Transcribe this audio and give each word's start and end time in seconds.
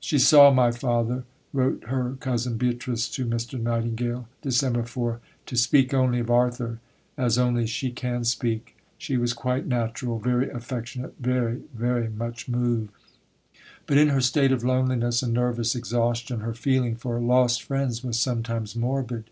"She 0.00 0.18
saw 0.18 0.50
my 0.50 0.70
father," 0.70 1.24
wrote 1.52 1.88
her 1.88 2.16
cousin 2.18 2.56
Beatrice 2.56 3.06
to 3.10 3.26
Mr. 3.26 3.60
Nightingale 3.60 4.26
(Dec. 4.42 4.88
4), 4.88 5.20
"to 5.44 5.56
speak 5.58 5.92
only 5.92 6.20
of 6.20 6.30
Arthur, 6.30 6.80
as 7.18 7.36
only 7.36 7.66
she 7.66 7.90
can 7.90 8.24
speak. 8.24 8.78
She 8.96 9.18
was 9.18 9.34
quite 9.34 9.66
natural, 9.66 10.18
very 10.18 10.48
affectionate, 10.48 11.16
very, 11.20 11.64
very 11.74 12.08
much 12.08 12.48
moved." 12.48 12.92
But 13.86 13.98
in 13.98 14.08
her 14.08 14.22
state 14.22 14.52
of 14.52 14.64
loneliness 14.64 15.22
and 15.22 15.34
nervous 15.34 15.74
exhaustion 15.74 16.40
her 16.40 16.54
feeling 16.54 16.94
for 16.96 17.20
lost 17.20 17.62
friends 17.62 18.02
was 18.02 18.18
sometimes 18.18 18.74
morbid. 18.74 19.24